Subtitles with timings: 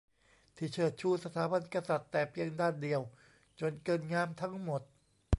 [0.55, 3.01] ที่เชิดชูสถาบันกษัตริย์แต่เพียงด้านเดียว
[3.59, 4.81] จนเกินงามทั้งหมด